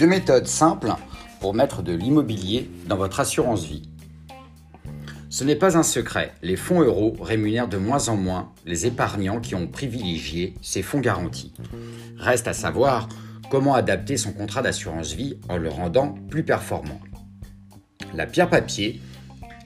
[0.00, 0.94] Deux méthodes simples
[1.40, 3.90] pour mettre de l'immobilier dans votre assurance vie.
[5.28, 9.42] Ce n'est pas un secret, les fonds euros rémunèrent de moins en moins les épargnants
[9.42, 11.52] qui ont privilégié ces fonds garantis.
[12.16, 13.10] Reste à savoir
[13.50, 16.98] comment adapter son contrat d'assurance vie en le rendant plus performant.
[18.14, 19.02] La pierre papier,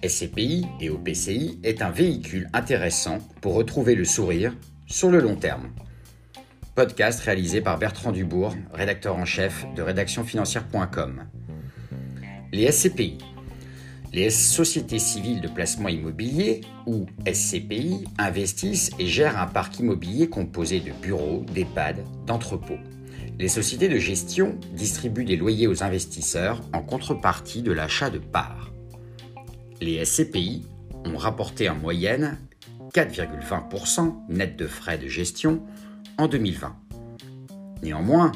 [0.02, 4.52] SCPI et OPCI est un véhicule intéressant pour retrouver le sourire
[4.88, 5.68] sur le long terme.
[6.74, 11.22] Podcast réalisé par Bertrand Dubourg, rédacteur en chef de rédactionfinancière.com.
[12.52, 13.18] Les SCPI.
[14.12, 20.80] Les sociétés civiles de placement immobilier, ou SCPI, investissent et gèrent un parc immobilier composé
[20.80, 22.80] de bureaux, d'EHPAD, d'entrepôts.
[23.38, 28.72] Les sociétés de gestion distribuent des loyers aux investisseurs en contrepartie de l'achat de parts.
[29.80, 30.66] Les SCPI
[31.04, 32.36] ont rapporté en moyenne
[32.94, 35.62] 4,20% net de frais de gestion
[36.18, 36.76] en 2020.
[37.82, 38.32] Néanmoins,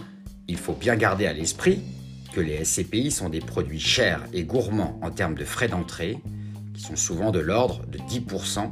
[0.48, 1.82] il faut bien garder à l'esprit
[2.32, 6.18] que les SCPI sont des produits chers et gourmands en termes de frais d'entrée,
[6.74, 8.70] qui sont souvent de l'ordre de 10%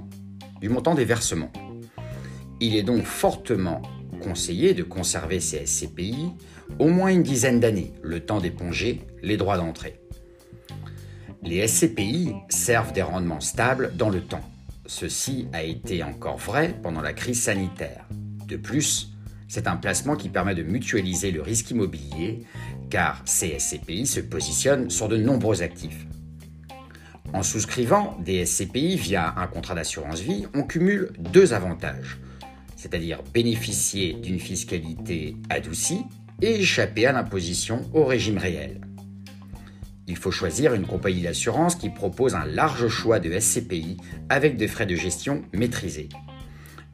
[0.61, 1.53] du montant des versements.
[2.61, 3.83] Il est donc fortement
[4.23, 6.31] conseillé de conserver ces SCPI
[6.79, 10.01] au moins une dizaine d'années, le temps d'éponger les droits d'entrée.
[11.43, 14.45] Les SCPI servent des rendements stables dans le temps.
[14.87, 18.07] Ceci a été encore vrai pendant la crise sanitaire.
[18.47, 19.13] De plus,
[19.49, 22.45] c'est un placement qui permet de mutualiser le risque immobilier
[22.91, 26.07] car ces SCPI se positionnent sur de nombreux actifs.
[27.33, 32.19] En souscrivant des SCPI via un contrat d'assurance vie, on cumule deux avantages,
[32.77, 36.05] c'est-à-dire bénéficier d'une fiscalité adoucie
[36.41, 38.81] et échapper à l'imposition au régime réel.
[40.07, 43.97] Il faut choisir une compagnie d'assurance qui propose un large choix de SCPI
[44.29, 46.09] avec des frais de gestion maîtrisés.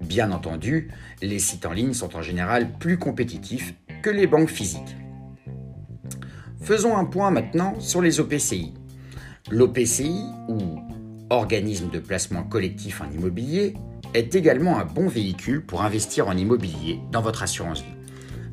[0.03, 0.91] Bien entendu,
[1.22, 4.97] les sites en ligne sont en général plus compétitifs que les banques physiques.
[6.60, 8.75] Faisons un point maintenant sur les OPCI.
[9.50, 10.59] L'OPCI, ou
[11.31, 13.75] organisme de placement collectif en immobilier,
[14.15, 17.94] est également un bon véhicule pour investir en immobilier dans votre assurance vie.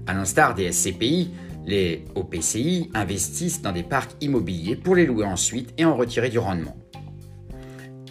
[0.07, 1.31] À l'instar des SCPI,
[1.65, 6.39] les OPCI investissent dans des parcs immobiliers pour les louer ensuite et en retirer du
[6.39, 6.77] rendement.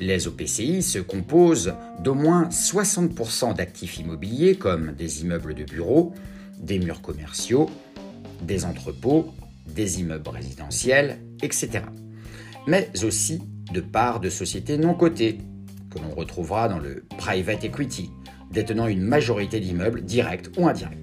[0.00, 6.12] Les OPCI se composent d'au moins 60% d'actifs immobiliers comme des immeubles de bureaux,
[6.60, 7.69] des murs commerciaux,
[8.42, 9.32] des entrepôts,
[9.66, 11.84] des immeubles résidentiels, etc.
[12.66, 13.42] Mais aussi
[13.72, 15.38] de parts de sociétés non cotées,
[15.91, 18.10] que l'on retrouvera dans le private equity,
[18.53, 20.98] détenant une majorité d'immeubles directs ou indirects.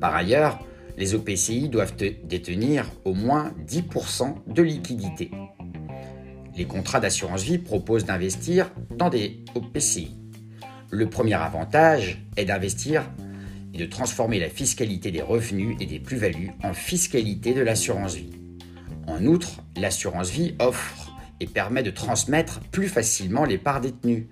[0.00, 0.58] Par ailleurs,
[0.96, 5.30] les OPCI doivent détenir au moins 10% de liquidités.
[6.58, 10.16] Les contrats d'assurance vie proposent d'investir dans des OPCI.
[10.90, 13.08] Le premier avantage est d'investir
[13.72, 18.32] et de transformer la fiscalité des revenus et des plus-values en fiscalité de l'assurance vie.
[19.06, 24.26] En outre, l'assurance vie offre et permet de transmettre plus facilement les parts détenues.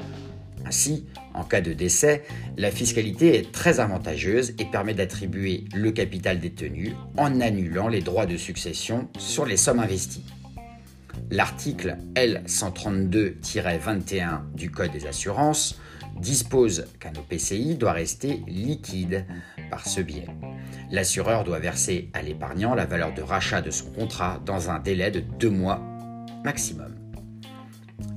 [0.64, 2.24] Ainsi, en cas de décès,
[2.56, 8.26] la fiscalité est très avantageuse et permet d'attribuer le capital détenu en annulant les droits
[8.26, 10.24] de succession sur les sommes investies.
[11.30, 15.80] L'article L132-21 du Code des assurances
[16.20, 19.26] dispose qu'un OPCI doit rester liquide
[19.70, 20.28] par ce biais.
[20.90, 25.10] L'assureur doit verser à l'épargnant la valeur de rachat de son contrat dans un délai
[25.10, 25.82] de deux mois
[26.44, 26.94] maximum.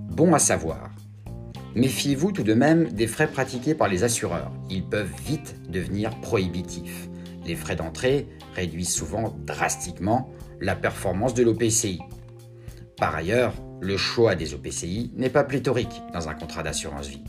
[0.10, 0.92] Bon à savoir.
[1.76, 4.52] Méfiez-vous tout de même des frais pratiqués par les assureurs.
[4.70, 7.10] Ils peuvent vite devenir prohibitifs.
[7.46, 10.30] Les frais d'entrée réduisent souvent drastiquement
[10.62, 12.00] la performance de l'OPCI.
[13.00, 17.24] Par ailleurs, le choix des OPCI n'est pas pléthorique dans un contrat d'assurance vie.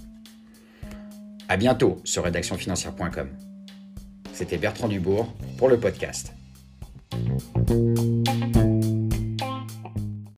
[1.49, 3.29] A bientôt sur rédactionfinancière.com.
[4.33, 6.33] C'était Bertrand Dubourg pour le podcast.